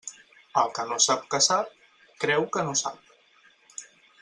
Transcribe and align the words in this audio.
El 0.61 0.71
que 0.77 0.85
no 0.91 0.97
sap 1.07 1.27
que 1.33 1.41
sap, 1.49 1.77
creu 2.25 2.49
que 2.57 2.65
no 2.71 2.75
sap. 2.83 3.15